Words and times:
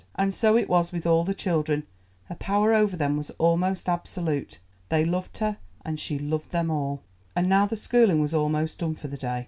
And 0.15 0.33
so 0.33 0.57
it 0.57 0.67
was 0.67 0.91
with 0.91 1.05
all 1.05 1.23
the 1.23 1.35
children; 1.35 1.83
her 2.23 2.33
power 2.33 2.73
over 2.73 2.97
them 2.97 3.17
was 3.17 3.29
almost 3.37 3.87
absolute. 3.87 4.57
They 4.89 5.05
loved 5.05 5.37
her, 5.37 5.57
and 5.85 5.99
she 5.99 6.17
loved 6.17 6.49
them 6.49 6.71
all. 6.71 7.03
And 7.35 7.47
now 7.47 7.67
the 7.67 7.75
schooling 7.75 8.19
was 8.19 8.33
almost 8.33 8.79
done 8.79 8.95
for 8.95 9.09
the 9.09 9.15
day. 9.17 9.39